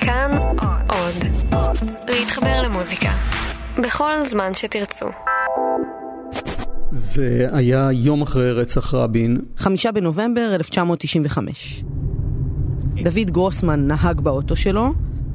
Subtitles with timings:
[0.00, 0.30] כאן
[0.88, 1.24] עוד.
[2.08, 3.10] להתחבר למוזיקה.
[3.84, 5.06] בכל זמן שתרצו.
[6.92, 9.40] זה היה יום אחרי רצח רבין.
[9.56, 11.84] חמישה בנובמבר 1995.
[13.02, 14.92] דוד גרוסמן נהג באוטו שלו,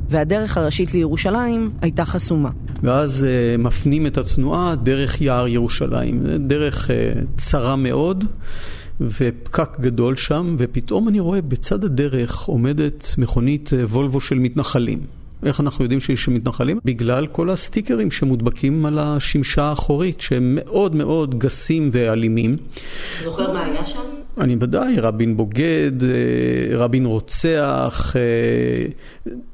[0.10, 2.50] והדרך הראשית לירושלים הייתה חסומה.
[2.84, 6.28] ואז uh, מפנים את התנועה דרך יער ירושלים.
[6.48, 6.92] דרך uh,
[7.38, 8.26] צרה מאוד,
[9.02, 15.00] ופקק גדול שם, ופתאום אני רואה בצד הדרך עומדת מכונית וולבו של מתנחלים.
[15.44, 16.80] איך אנחנו יודעים שיש מתנחלים?
[16.86, 22.56] בגלל כל הסטיקרים שמודבקים על השמשה האחורית, שהם מאוד מאוד גסים ואלימים.
[23.24, 24.00] זוכר מה היה שם?
[24.38, 25.92] אני ודאי, רבין בוגד,
[26.72, 28.16] רבין רוצח,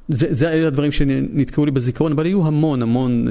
[0.08, 3.28] זה, זה אלה הדברים שנתקעו לי בזיכרון, אבל היו המון המון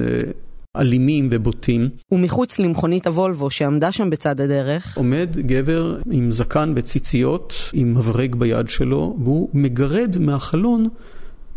[0.77, 1.89] אלימים ובוטים.
[2.11, 8.69] ומחוץ למכונית הוולבו שעמדה שם בצד הדרך, עומד גבר עם זקן וציציות, עם מברג ביד
[8.69, 10.87] שלו, והוא מגרד מהחלון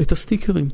[0.00, 0.68] את הסטיקרים.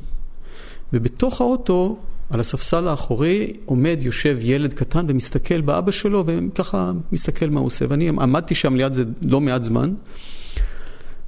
[0.93, 1.99] ובתוך האוטו,
[2.31, 7.85] על הספסל האחורי, עומד, יושב ילד קטן ומסתכל באבא שלו, וככה מסתכל מה הוא עושה.
[7.89, 9.95] ואני עמדתי שם ליד זה לא מעט זמן,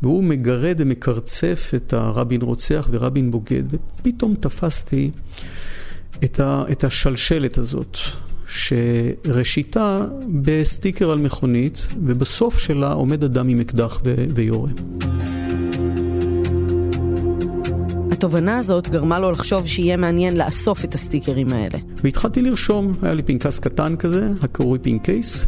[0.03, 3.63] והוא מגרד ומקרצף את הרבין רוצח ורבין בוגד.
[3.71, 5.11] ופתאום תפסתי
[6.25, 7.99] את, ה, את השלשלת הזאת,
[8.49, 10.07] שראשיתה
[10.43, 14.71] בסטיקר על מכונית, ובסוף שלה עומד אדם עם אקדח ו, ויורה.
[18.11, 21.79] התובנה הזאת גרמה לו לחשוב שיהיה מעניין לאסוף את הסטיקרים האלה.
[22.05, 25.47] והתחלתי לרשום, היה לי פנקס קטן כזה, הקרוי פינקייס,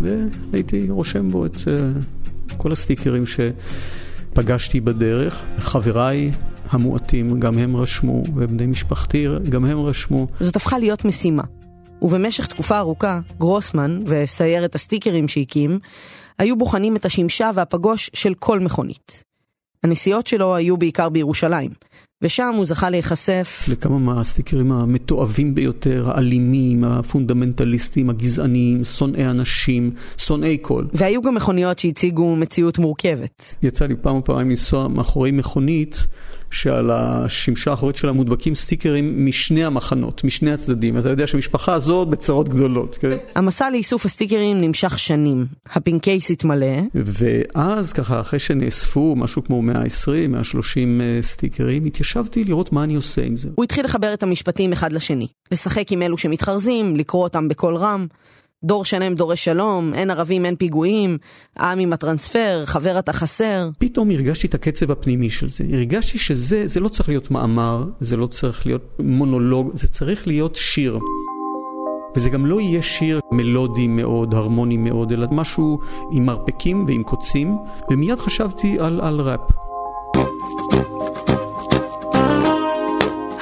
[0.52, 5.42] והייתי רושם בו את אה, כל הסטיקרים שפגשתי בדרך.
[5.58, 6.30] חבריי
[6.70, 10.26] המועטים, גם הם רשמו, ובני משפחתי, גם הם רשמו.
[10.40, 11.42] זאת הפכה להיות משימה.
[12.02, 15.78] ובמשך תקופה ארוכה, גרוסמן וסיירת הסטיקרים שהקים,
[16.38, 19.22] היו בוחנים את השמשה והפגוש של כל מכונית.
[19.84, 21.70] הנסיעות שלו היו בעיקר בירושלים,
[22.22, 30.84] ושם הוא זכה להיחשף לכמה מהסטיקרים המתועבים ביותר, האלימים, הפונדמנטליסטים, הגזעניים, שונאי אנשים, שונאי כל.
[30.92, 33.54] והיו גם מכוניות שהציגו מציאות מורכבת.
[33.62, 36.06] יצא לי פעם או פעמיים לנסוע מאחורי מכונית
[36.50, 40.98] שעל השמשה האחורית שלה מודבקים סטיקרים משני המחנות, משני הצדדים.
[40.98, 42.96] אתה יודע שהמשפחה הזאת בצרות גדולות.
[43.00, 43.16] כן?
[43.34, 45.46] המסע לאיסוף הסטיקרים נמשך שנים.
[45.72, 46.76] הפינקייס התמלא.
[46.94, 53.36] ואז ככה, אחרי שנאספו משהו כמו 120, 130 סטיקרים, התיישבתי לראות מה אני עושה עם
[53.36, 53.48] זה.
[53.54, 55.26] הוא התחיל לחבר את המשפטים אחד לשני.
[55.52, 58.06] לשחק עם אלו שמתחרזים, לקרוא אותם בקול רם.
[58.64, 61.18] דור שלם דורש שלום, אין ערבים אין פיגועים,
[61.58, 63.70] עם עם הטרנספר, חבר אתה חסר.
[63.78, 65.64] פתאום הרגשתי את הקצב הפנימי של זה.
[65.72, 70.56] הרגשתי שזה זה לא צריך להיות מאמר, זה לא צריך להיות מונולוג, זה צריך להיות
[70.56, 70.98] שיר.
[72.16, 75.78] וזה גם לא יהיה שיר מלודי מאוד, הרמוני מאוד, אלא משהו
[76.12, 77.56] עם מרפקים ועם קוצים,
[77.90, 79.40] ומיד חשבתי על, על ראפ.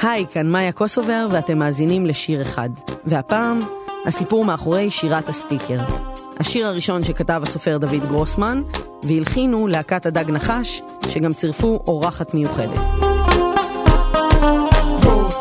[0.01, 2.69] היי, כאן מאיה קוסובר ואתם מאזינים לשיר אחד.
[3.05, 3.59] והפעם,
[4.07, 5.79] הסיפור מאחורי שירת הסטיקר.
[6.39, 8.61] השיר הראשון שכתב הסופר דוד גרוסמן,
[9.03, 12.79] והלחינו להקת הדג נחש, שגם צירפו אורחת מיוחדת.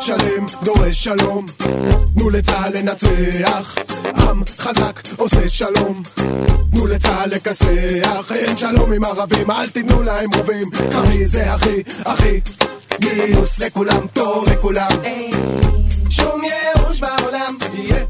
[0.00, 1.44] שלם דורש שלום,
[2.14, 6.02] תנו לצה"ל לנצח, עם חזק עושה שלום,
[6.70, 12.40] תנו לצה"ל לכסח, אין שלום עם ערבים, אל תיתנו להם רובים, קרעי זה הכי, הכי,
[13.00, 14.90] גיוס לכולם, תור לכולם,
[16.10, 18.04] שום ייאוש בעולם, יהיה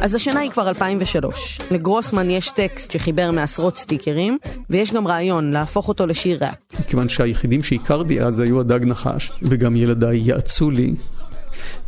[0.00, 1.60] אז השנה היא כבר 2003.
[1.70, 4.38] לגרוסמן יש טקסט שחיבר מעשרות סטיקרים,
[4.70, 6.54] ויש גם רעיון להפוך אותו לשיר ראפ.
[6.80, 10.94] מכיוון שהיחידים שהכרתי אז היו הדג נחש, וגם ילדיי יעצו לי.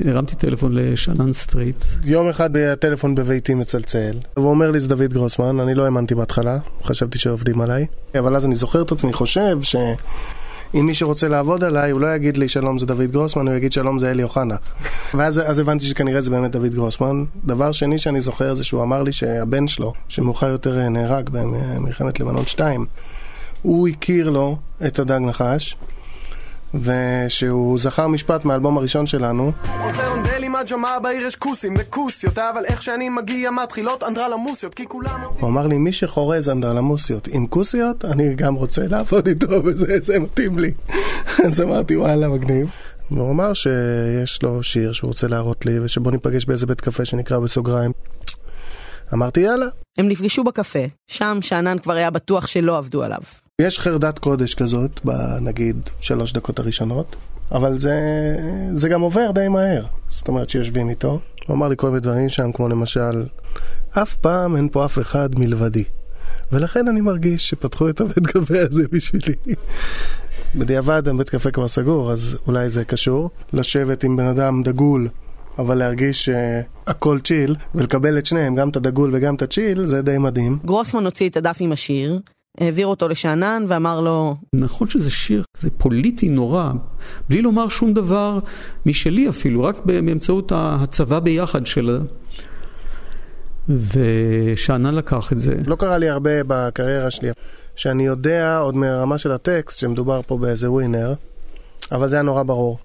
[0.01, 1.85] הרמתי טלפון לשאנן סטריט.
[2.05, 6.59] יום אחד הטלפון בביתי מצלצל, והוא אומר לי זה דוד גרוסמן, אני לא האמנתי בהתחלה,
[6.83, 7.87] חשבתי שעובדים עליי,
[8.19, 9.77] אבל אז אני זוכר את עצמי חושב ש...
[10.75, 13.73] אם מי שרוצה לעבוד עליי, הוא לא יגיד לי שלום זה דוד גרוסמן, הוא יגיד
[13.73, 14.57] שלום זה אלי אוחנה.
[15.15, 17.25] ואז הבנתי שכנראה זה באמת דוד גרוסמן.
[17.45, 22.47] דבר שני שאני זוכר זה שהוא אמר לי שהבן שלו, שמאוחר יותר נהרג במלחמת לבנון
[22.47, 22.87] 2,
[23.63, 24.57] הוא הכיר לו
[24.87, 25.77] את הדג נחש,
[26.75, 29.53] ושהוא זכר משפט מהאלבום הראשון שלנו.
[30.53, 34.75] מג'מה בעיר יש כוסים וכוסיות אבל איך שאני מגיע מתחילות אנדרלמוסיות?
[34.75, 39.51] כי כולם הוא אמר לי מי שחורז אנדרלמוסיות עם כוסיות אני גם רוצה לעבוד איתו
[39.65, 40.73] וזה זה מתאים לי.
[41.47, 42.71] אז אמרתי וואלה מגניב.
[43.11, 47.39] והוא אמר שיש לו שיר שהוא רוצה להראות לי ושבוא ניפגש באיזה בית קפה שנקרא
[47.39, 47.93] בסוגריים.
[49.15, 49.67] אמרתי יאללה.
[49.99, 50.85] הם נפגשו בקפה.
[51.09, 53.21] שם שאנן כבר היה בטוח שלא עבדו עליו
[53.61, 57.17] יש חרדת קודש כזאת בנגיד שלוש דקות הראשונות
[57.53, 57.97] אבל זה,
[58.75, 59.85] זה גם עובר די מהר.
[60.09, 63.25] זאת אומרת שיושבים איתו, הוא אמר לי כל מיני דברים שם, כמו למשל,
[63.91, 65.85] אף פעם אין פה אף אחד מלבדי.
[66.53, 69.35] ולכן אני מרגיש שפתחו את הבית קפה הזה בשבילי.
[70.59, 73.31] בדיעבד הבית קפה כבר סגור, אז אולי זה קשור.
[73.53, 75.09] לשבת עם בן אדם דגול,
[75.59, 80.19] אבל להרגיש שהכל צ'יל, ולקבל את שניהם, גם את הדגול וגם את הצ'יל, זה די
[80.19, 80.59] מדהים.
[80.65, 82.21] גרוסמן הוציא את הדף עם השיר,
[82.61, 86.71] העביר אותו לשאנן ואמר לו, נכון שזה שיר, זה פוליטי נורא,
[87.29, 88.39] בלי לומר שום דבר
[88.87, 92.01] משלי אפילו, רק באמצעות הצבא ביחד של...
[93.69, 95.55] ושאנן לקח את זה.
[95.67, 97.31] לא קרה לי הרבה בקריירה שלי,
[97.77, 101.15] שאני יודע עוד מהרמה של הטקסט שמדובר פה באיזה ווינר,
[101.93, 102.79] אבל זה היה נורא ברור.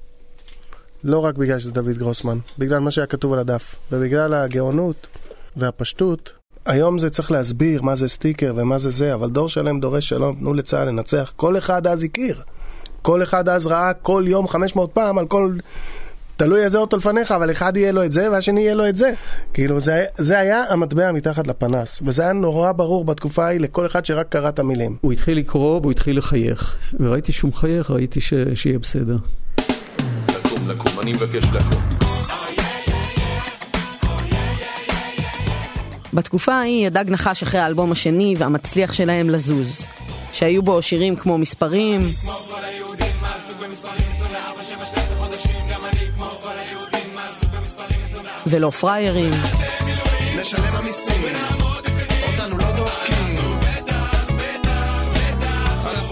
[1.04, 5.08] לא רק בגלל שזה דוד גרוסמן, בגלל מה שהיה כתוב על הדף, ובגלל הגאונות
[5.56, 6.37] והפשטות.
[6.68, 10.36] היום זה צריך להסביר מה זה סטיקר ומה זה זה, אבל דור שלם דורש שלום,
[10.36, 11.34] תנו לצה"ל לנצח.
[11.36, 12.42] כל אחד אז הכיר.
[13.02, 15.54] כל אחד אז ראה כל יום 500 פעם על כל...
[16.38, 19.14] תלוי איזה אוטו לפניך, אבל אחד יהיה לו את זה והשני יהיה לו את זה.
[19.54, 24.06] כאילו, זה, זה היה המטבע מתחת לפנס, וזה היה נורא ברור בתקופה ההיא לכל אחד
[24.06, 24.96] שרק קרא את המילים.
[25.02, 28.34] הוא התחיל לקרוא והוא התחיל לחייך, וראיתי שהוא מחייך, ראיתי ש...
[28.56, 29.18] שיהיה בסדר.
[30.30, 31.97] לקום, לקום, אני מבקש לקום.
[36.14, 39.88] בתקופה ההיא הדג נחש אחרי האלבום השני והמצליח שלהם לזוז,
[40.32, 42.02] שהיו בו שירים כמו מספרים,
[48.48, 49.57] ולא פריירים.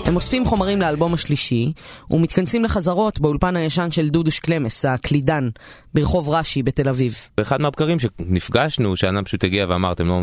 [0.05, 1.71] הם אוספים חומרים לאלבום השלישי,
[2.11, 5.49] ומתכנסים לחזרות באולפן הישן של דודוש קלמס, הקלידן,
[5.93, 7.17] ברחוב רש"י בתל אביב.
[7.37, 10.19] באחד מהבקרים שנפגשנו, שאנה פשוט הגיע ואמר, אתם לא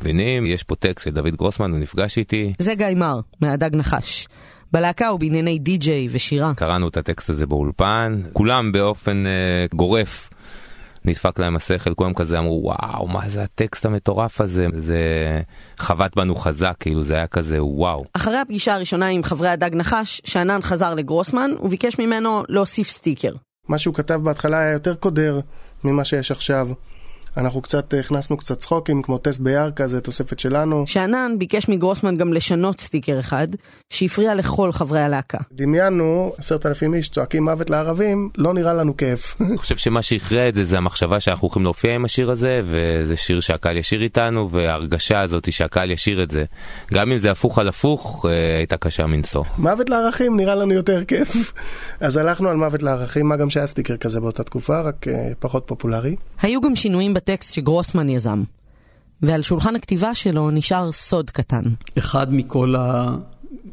[0.00, 2.52] מבינים, יש פה טקסט של דוד גרוסמן, הוא נפגש איתי.
[2.58, 4.26] זה גיא מר, מהדג נחש.
[4.72, 6.54] בלהקה הוא בענייני די-ג'יי ושירה.
[6.54, 10.30] קראנו את הטקסט הזה באולפן, כולם באופן uh, גורף.
[11.04, 15.00] נדפק להם השכל, כולם כזה אמרו וואו מה זה הטקסט המטורף הזה, זה
[15.78, 18.04] חבט בנו חזק, כאילו זה היה כזה וואו.
[18.12, 23.32] אחרי הפגישה הראשונה עם חברי הדג נחש, שאנן חזר לגרוסמן וביקש ממנו להוסיף סטיקר.
[23.68, 25.40] מה שהוא כתב בהתחלה היה יותר קודר
[25.84, 26.68] ממה שיש עכשיו.
[27.36, 30.84] אנחנו קצת הכנסנו קצת צחוקים, כמו טסט בירכא, זה תוספת שלנו.
[30.86, 33.48] שאנן ביקש מגרוסמן גם לשנות סטיקר אחד,
[33.90, 35.38] שהפריע לכל חברי הלהקה.
[35.52, 39.34] דמיינו עשרת אלפים איש צועקים מוות לערבים, לא נראה לנו כיף.
[39.40, 43.16] אני חושב שמה שהכריע את זה זה המחשבה שאנחנו הולכים להופיע עם השיר הזה, וזה
[43.16, 46.44] שיר שהקהל ישיר איתנו, וההרגשה הזאת שהקהל ישיר את זה.
[46.92, 49.44] גם אם זה הפוך על הפוך, אה, הייתה קשה מנשוא.
[49.58, 51.52] מוות לערכים נראה לנו יותר כיף.
[52.00, 55.62] אז הלכנו על מוות לערכים, מה גם שהיה סטיקר כזה באותה תקופה, רק אה, פחות
[55.66, 56.16] פופולרי.
[56.42, 58.42] היו גם שינויים בטקסט שגרוסמן יזם.
[59.22, 61.62] ועל שולחן הכתיבה שלו נשאר סוד קטן.
[61.98, 63.14] אחד מכל ה...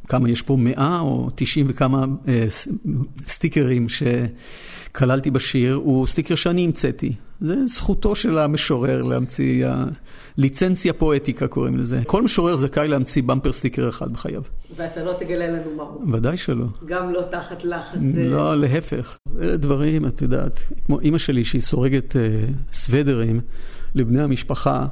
[0.07, 0.57] כמה יש פה?
[0.59, 2.45] מאה או תשעים וכמה אה,
[3.25, 7.13] סטיקרים שכללתי בשיר, הוא סטיקר שאני המצאתי.
[7.41, 9.67] זה זכותו של המשורר להמציא,
[10.37, 12.01] ליצנציה פואטיקה קוראים לזה.
[12.07, 14.41] כל משורר זכאי להמציא במפר סטיקר אחד בחייו.
[14.75, 16.11] ואתה לא תגלה לנו מהו.
[16.11, 16.65] ודאי שלא.
[16.85, 17.99] גם לא תחת לחץ.
[18.15, 19.17] לא, להפך.
[19.41, 22.21] אלה דברים, את יודעת, כמו אימא שלי שהיא סורגת אה,
[22.73, 23.41] סוודרים
[23.95, 24.85] לבני המשפחה,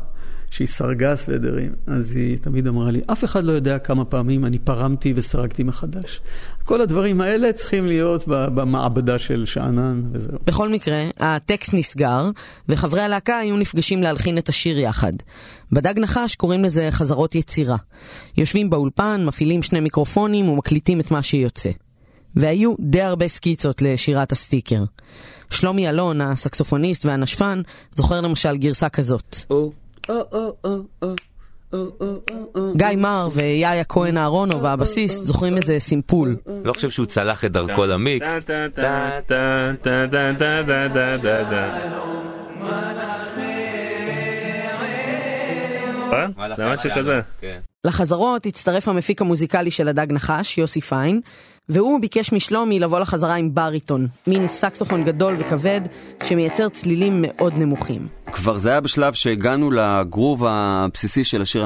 [0.52, 4.60] שהיא סרגה סוודרים, אז היא תמיד אמרה לי, אף אחד לא יודע כמה פעמים אני
[4.60, 6.22] פרמתי וסרגתי מחדש.
[6.64, 10.38] כל הדברים האלה צריכים להיות ב- במעבדה של שאנן וזהו.
[10.46, 12.30] בכל מקרה, הטקסט נסגר,
[12.70, 15.14] וחברי הלהקה היו נפגשים להלחין את השיר יחד.
[15.72, 17.78] בדג נחש קוראים לזה חזרות יצירה.
[18.38, 21.70] יושבים באולפן, מפעילים שני מיקרופונים ומקליטים את מה שיוצא.
[22.36, 24.84] והיו די הרבה סקיצות לשירת הסטיקר.
[25.50, 27.62] שלומי אלון, הסקסופוניסט והנשפן,
[27.96, 29.36] זוכר למשל גרסה כזאת.
[32.76, 36.36] גיא מר ויאיה כהן אהרונוב, הבסיסט, זוכרים איזה סימפול.
[36.64, 38.24] לא חושב שהוא צלח את דרכו למיק.
[46.58, 47.22] זה משהו כזה.
[47.42, 47.60] כן.
[47.88, 51.22] לחזרות הצטרף המפיק המוזיקלי של הדג נחש, יוסי פיין,
[51.70, 55.82] והוא ביקש משלומי לבוא לחזרה עם בריטון, מין סקסופון גדול וכבד
[56.24, 58.08] שמייצר צלילים מאוד נמוכים.
[58.32, 61.66] כבר זה היה בשלב שהגענו לגרוב הבסיסי של השיר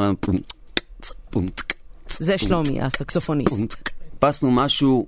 [1.02, 1.12] צ,
[2.20, 3.90] זה שלומי, הסקסופוניסט.
[4.14, 5.08] חיפשנו משהו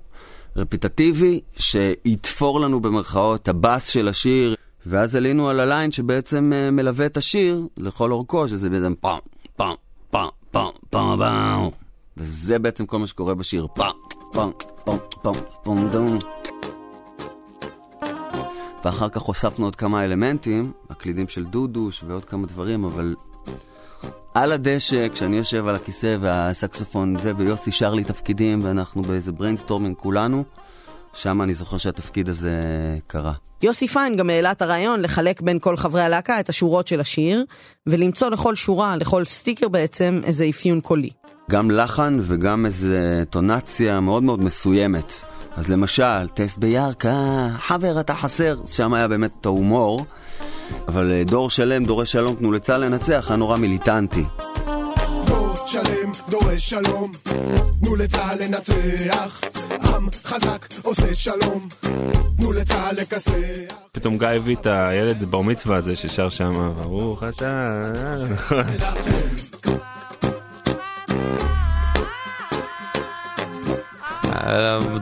[0.55, 7.05] רפיטטיבי שיתפור לנו במרכאות הבאס של השיר, ואז עלינו על ה line שבעצם אה, מלווה
[7.05, 9.19] את השיר לכל אורכו, שזה בעצם פעם,
[9.55, 9.75] פעם,
[10.11, 11.69] פעם, פעם, פעם, פעם.
[12.17, 13.93] וזה בעצם כל מה שקורה בשיר, פעם,
[14.33, 14.51] פעם,
[14.83, 16.17] פעם, פעם, פעם, דום.
[18.85, 23.15] ואחר כך הוספנו עוד כמה אלמנטים, הקלידים של דודוש ועוד כמה דברים, אבל
[24.33, 29.95] על הדשא, כשאני יושב על הכיסא והסקסופון זה, ויוסי שר לי תפקידים, ואנחנו באיזה brainstorming
[29.97, 30.43] כולנו,
[31.13, 32.51] שם אני זוכר שהתפקיד הזה
[33.07, 33.33] קרה.
[33.61, 37.45] יוסי פיין גם העלה את הרעיון לחלק בין כל חברי הלהקה את השורות של השיר,
[37.87, 41.09] ולמצוא לכל שורה, לכל סטיקר בעצם, איזה אפיון קולי.
[41.51, 45.13] גם לחן וגם איזה טונציה מאוד מאוד מסוימת.
[45.57, 50.05] אז למשל, טסט בירכא, חבר אתה חסר, שם היה באמת את ההומור.
[50.87, 54.23] אבל אה, דור שלם, דורש שלום, תנו לצה"ל לנצח, היה נורא מיליטנטי.
[55.67, 57.11] שלם דורש שלום,
[57.83, 59.41] תנו לצה"ל לנצח.
[59.83, 61.67] עם חזק עושה שלום,
[62.37, 63.31] תנו לצה"ל לכסח.
[63.91, 67.65] פתאום גיא הביא את הילד בר מצווה הזה ששר שם, ברוך אתה...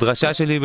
[0.01, 0.59] הדרשה שלי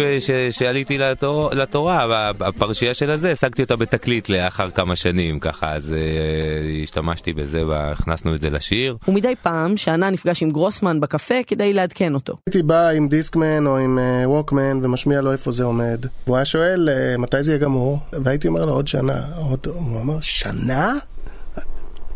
[0.51, 6.83] שעליתי לתור, לתורה, הפרשייה של הזה, השגתי אותה בתקליט לאחר כמה שנים, ככה, אז uh,
[6.83, 8.97] השתמשתי בזה והכנסנו את זה לשיר.
[9.09, 12.37] ומדי פעם, שענה נפגש עם גרוסמן בקפה כדי לעדכן אותו.
[12.47, 16.07] הייתי בא עם דיסקמן או עם אה, ווקמן ומשמיע לו איפה זה עומד.
[16.27, 19.23] והוא היה שואל אה, מתי זה יהיה גמור, והייתי אומר לו עוד שנה.
[19.37, 19.67] עוד...
[19.67, 20.95] הוא אמר, שנה?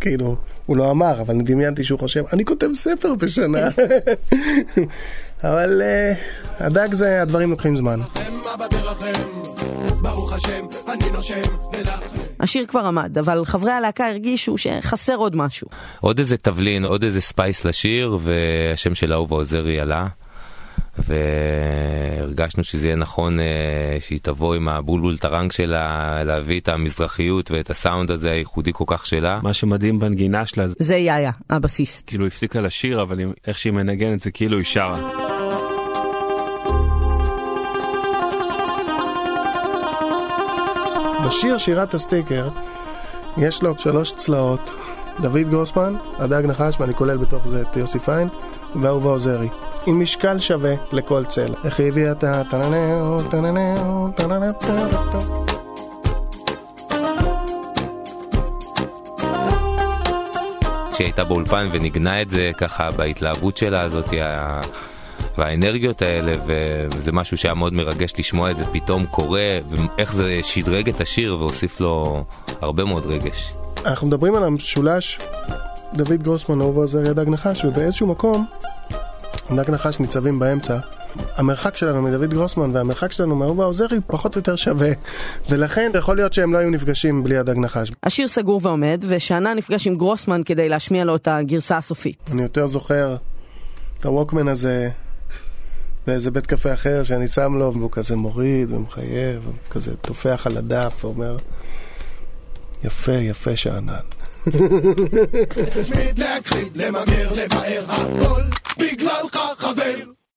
[0.01, 0.37] כאילו,
[0.67, 3.69] הוא לא אמר, אבל אני דמיינתי שהוא חושב, אני כותב ספר בשנה.
[5.45, 6.13] אבל אה,
[6.59, 8.01] הדג זה, הדברים לוקחים זמן.
[8.55, 9.23] אבא תרחם,
[10.03, 11.41] ברוך השם, אני נושם,
[11.73, 12.21] נלחם.
[12.41, 15.69] השיר כבר עמד, אבל חברי הלהקה הרגישו שחסר עוד משהו.
[16.01, 20.07] עוד איזה תבלין, עוד איזה spice לשיר, והשם של אהובה עוזרי עלה.
[21.09, 27.71] והרגשנו שזה יהיה נכון אה, שהיא תבוא עם הבולבול טרנג שלה, להביא את המזרחיות ואת
[27.71, 29.41] הסאונד הזה הייחודי כל כך שלה.
[29.43, 32.09] מה שמדהים בנגינה שלה זה זה יאיה, הבסיסט.
[32.09, 35.30] כאילו היא הפסיקה לשיר אבל איך שהיא מנגנת זה כאילו היא שרה.
[41.27, 42.49] בשיר שירת הסטיקר
[43.37, 44.71] יש לו שלוש צלעות.
[45.21, 48.29] דוד גרוסמן, הדג נחש, ואני כולל בתוך זה את יוסי פיין,
[48.83, 49.49] ואהובה עוזרי.
[49.87, 51.55] עם משקל שווה לכל צלע.
[51.65, 52.43] איך היא הביאה את ה...
[52.51, 55.45] טננאו, טננאו, טננאו, טננאו.
[60.93, 64.09] כשהיא הייתה באולפן וניגנה את זה ככה בהתלהבות שלה הזאת
[65.39, 66.37] והאנרגיות האלה
[66.97, 71.37] וזה משהו שהיה מאוד מרגש לשמוע את זה פתאום קורה ואיך זה שדרג את השיר
[71.39, 72.25] והוסיף לו
[72.61, 73.55] הרבה מאוד רגש.
[73.87, 75.19] אנחנו מדברים על המשולש
[75.95, 78.47] דוד גרוסמן, אהובה עוזרי, הדג נחש, ובאיזשהו מקום
[79.57, 80.79] דג נחש ניצבים באמצע.
[81.37, 84.91] המרחק שלנו מדוד גרוסמן והמרחק שלנו מאהובה עוזרי פחות או יותר שווה
[85.51, 87.93] ולכן יכול להיות שהם לא היו נפגשים בלי הדג נחש.
[88.03, 92.31] השיר סגור ועומד, ושענה נפגש עם גרוסמן כדי להשמיע לו את הגרסה הסופית.
[92.33, 93.17] אני יותר זוכר
[94.01, 94.91] את הווקמן הזה
[96.07, 101.05] באיזה בית קפה אחר שאני שם לו, והוא כזה מוריד ומחייב, כזה טופח על הדף
[101.05, 101.37] ואומר,
[102.85, 103.95] יפה, יפה שאנן.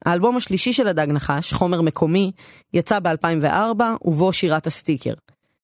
[0.05, 2.32] האלבום השלישי של הדג נחש, חומר מקומי,
[2.74, 5.13] יצא ב-2004, ובו שירת הסטיקר,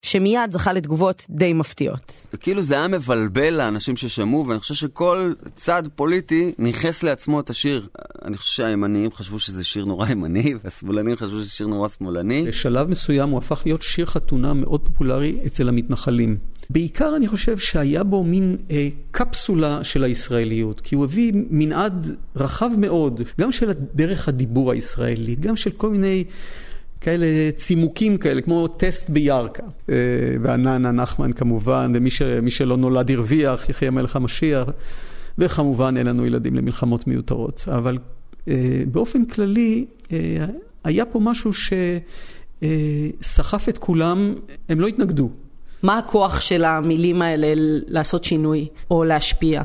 [0.01, 2.13] שמיד זכה לתגובות די מפתיעות.
[2.39, 7.87] כאילו זה היה מבלבל לאנשים ששמעו, ואני חושב שכל צד פוליטי ניכס לעצמו את השיר.
[8.25, 12.45] אני חושב שהימניים חשבו שזה שיר נורא ימני, והשמאלנים חשבו שזה שיר נורא שמאלני.
[12.47, 16.37] בשלב מסוים הוא הפך להיות שיר חתונה מאוד פופולרי אצל המתנחלים.
[16.69, 22.69] בעיקר אני חושב שהיה בו מין אה, קפסולה של הישראליות, כי הוא הביא מנעד רחב
[22.77, 26.23] מאוד, גם של דרך הדיבור הישראלית, גם של כל מיני
[27.01, 27.25] כאלה
[27.57, 29.63] צימוקים כאלה, כמו טסט בירכא.
[29.89, 29.95] אה,
[30.41, 34.67] ועננה נחמן כמובן, ומי ש, מי שלא נולד הרוויח, יחי המלך המשיח,
[35.37, 37.65] וכמובן אין לנו ילדים למלחמות מיותרות.
[37.67, 37.97] אבל
[38.47, 40.17] אה, באופן כללי, אה,
[40.83, 41.51] היה פה משהו
[42.61, 44.33] שסחף את כולם,
[44.69, 45.29] הם לא התנגדו.
[45.83, 47.47] מה הכוח של המילים האלה
[47.87, 49.61] לעשות שינוי, או להשפיע?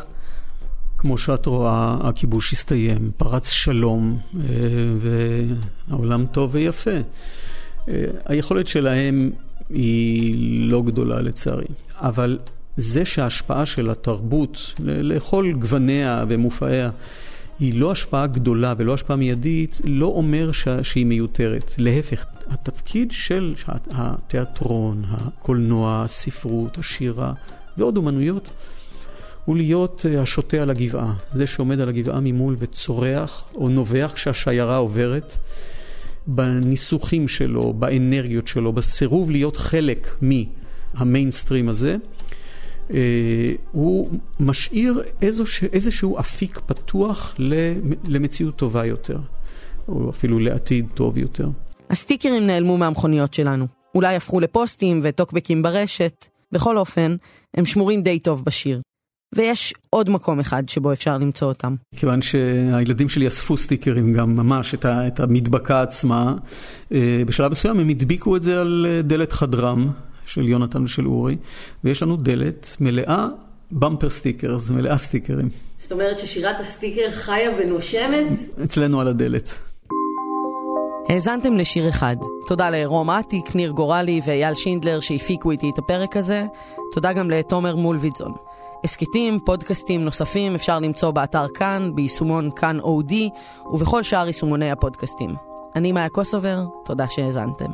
[1.05, 4.41] כמו שאת רואה, הכיבוש הסתיים, פרץ שלום, אה,
[5.91, 6.91] והעולם טוב ויפה.
[7.89, 9.31] אה, היכולת שלהם
[9.71, 12.39] היא לא גדולה לצערי, אבל
[12.77, 16.91] זה שההשפעה של התרבות לכל גווניה ומופעיה
[17.61, 20.69] היא לא השפעה גדולה ולא השפעה מיידית, לא אומר ש...
[20.83, 21.75] שהיא מיותרת.
[21.79, 23.55] להפך, התפקיד של
[23.91, 27.33] התיאטרון, הקולנוע, הספרות, השירה
[27.77, 28.51] ועוד אומנויות
[29.45, 34.77] הוא להיות אה, השוטה על הגבעה, זה שעומד על הגבעה ממול וצורח או נובח כשהשיירה
[34.77, 35.39] עוברת,
[36.27, 41.97] בניסוחים שלו, באנרגיות שלו, בסירוב להיות חלק מהמיינסטרים הזה,
[42.91, 44.11] אה, הוא
[44.41, 47.35] משאיר איזושה, איזשהו אפיק פתוח
[48.09, 49.19] למציאות טובה יותר,
[49.89, 51.49] או אפילו לעתיד טוב יותר.
[51.91, 53.67] הסטיקרים נעלמו מהמכוניות שלנו.
[53.95, 56.29] אולי הפכו לפוסטים וטוקבקים ברשת.
[56.53, 57.17] בכל אופן,
[57.55, 58.81] הם שמורים די טוב בשיר.
[59.35, 61.75] ויש עוד מקום אחד שבו אפשר למצוא אותם.
[61.97, 66.35] כיוון שהילדים שלי אספו סטיקרים גם ממש, את, ה, את המדבקה עצמה,
[66.93, 69.91] אה, בשלב מסוים הם הדביקו את זה על אה, דלת חדרם
[70.27, 71.37] של יונתן ושל אורי,
[71.85, 73.27] ויש לנו דלת מלאה
[73.71, 75.49] bumper stickers, מלאה סטיקרים.
[75.79, 78.27] זאת אומרת ששירת הסטיקר חיה ונושמת?
[78.65, 79.59] אצלנו על הדלת.
[81.09, 82.17] האזנתם לשיר אחד.
[82.47, 86.45] תודה לרום אטיק, ניר גורלי ואייל שינדלר שהפיקו איתי את הפרק הזה.
[86.93, 88.33] תודה גם לתומר מולווידזון.
[88.85, 93.31] הסכתים, פודקאסטים נוספים אפשר למצוא באתר כאן, ביישומון כאן אודיו
[93.73, 95.31] ובכל שאר יישומוני הפודקאסטים.
[95.77, 97.71] אני מאיה קוסובר, תודה שהאזנתם.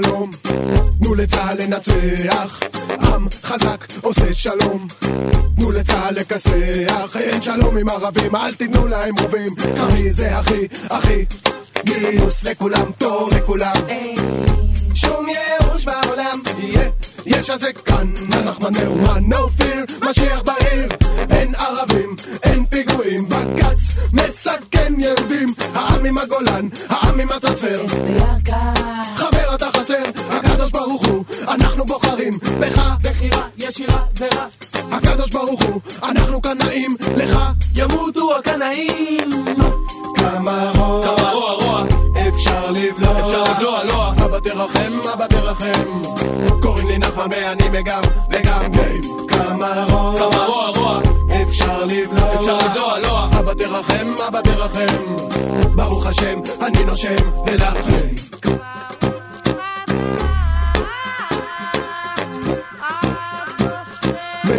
[0.00, 0.21] דור
[1.72, 2.60] לצה"ל לנצח,
[3.00, 4.86] עם חזק עושה שלום,
[5.56, 11.24] תנו לצה"ל לכסח, אין שלום עם ערבים, אל תיתנו להם רובים, קרעי זה הכי, הכי,
[11.84, 13.74] גיוס לכולם, תור לכולם,
[14.94, 16.90] שום ייאוש בעולם, יהיה,
[17.26, 20.41] יש זה כאן, אנחנו נאומן, no fear, משיח
[36.72, 37.38] קנאים לך,
[37.74, 39.30] ימותו הקנאים.
[40.14, 41.84] כמה רוע, כמה רוע, רוע,
[42.28, 44.12] אפשר לבלוע, אפשר לבלוע, לוע.
[44.24, 46.02] אבא תרחם, אבא תרחם.
[46.60, 49.00] קוראים לי נחמן ואני מגם, וגם גיים.
[49.28, 51.00] כמה רוע, כמה רוע, רוע,
[51.42, 53.28] אפשר לבלוע, אפשר לבלוע, לוע.
[53.38, 55.16] אבא תרחם, אבא תרחם.
[55.74, 58.31] ברוך השם, אני נושם, ולכן.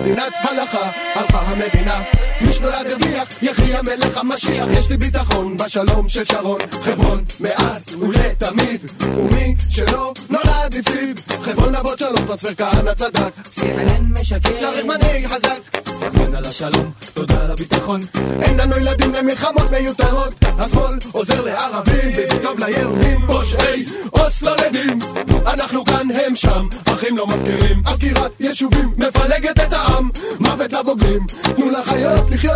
[0.03, 2.01] מדינת הלכה, הלכה המדינה.
[2.41, 4.67] מי שנולד הרוויח, יחי המלך המשיח.
[4.71, 8.81] יש לי ביטחון בשלום של שרון, חברון, מאז ולתמיד.
[9.01, 11.19] ומי שלא נולד הפסיד.
[11.41, 13.33] חברון אבות שלום, טרנספר כהנא צדק.
[13.55, 15.59] CNN משקר, צריך מנהיג חזק.
[15.87, 17.99] סכן על השלום, תודה על הביטחון.
[18.41, 24.99] אין לנו ילדים למלחמות מיותרות השמאל עוזר לערבים וטוב ליהודים פושעי אוסלו לדים
[25.47, 26.67] אנחנו כאן הם שם.
[26.93, 27.81] אחים לא מפקירים.
[27.85, 30.09] עקירת יישובים מפלגת את העם.
[30.39, 31.25] מוות לבוגרים.
[31.55, 32.53] תנו לחיות לחיות.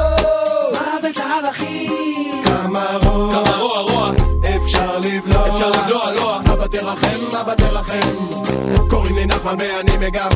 [0.71, 3.32] מוות לערכים, כמה רוע.
[3.32, 4.12] כמה רוע, רוע,
[4.43, 5.47] אפשר לבלוע.
[5.47, 6.39] אפשר לבלוע, לוע.
[6.54, 8.17] אבא תרחם אבא תרחם
[8.89, 10.30] קוראים לי נחמן ואני מגם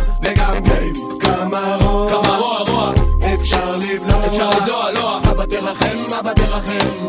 [0.64, 2.10] גיים כמה רוע.
[2.10, 2.94] כמה רוע, רוע,
[3.34, 4.26] אפשר לבלוע.
[4.28, 5.20] אפשר לבלוע, לוע.
[5.32, 7.08] אבא תרחם, אבא תרחם.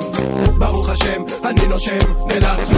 [0.58, 2.71] ברוך השם, אני נושם ולכם.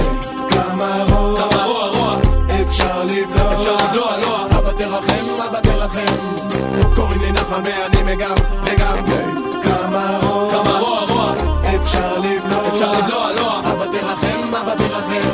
[5.94, 6.94] תרחם.
[6.94, 9.62] קוראים לי נחמן ואני מגם, וגם גיים.
[9.62, 11.34] כמה רוע, כמה רוע, רוע,
[11.76, 12.68] אפשר לבלוע.
[12.68, 13.60] אפשר לבלוע, לוע.
[13.60, 15.28] אבא תרחם, אבא תרחם.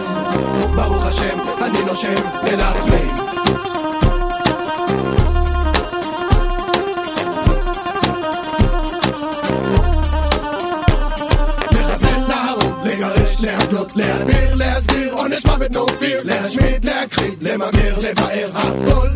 [0.77, 2.15] ברוך השם, אני נושם
[12.29, 19.09] להרוג, לגרש, להגלות, להדביר, להסביר, עונש מוות, fear, להשמיד, להכחיד, למגר, לבאר, הכל